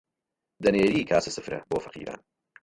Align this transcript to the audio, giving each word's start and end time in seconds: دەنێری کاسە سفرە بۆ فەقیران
دەنێری 0.63 1.07
کاسە 1.09 1.31
سفرە 1.37 1.59
بۆ 1.69 1.77
فەقیران 1.85 2.19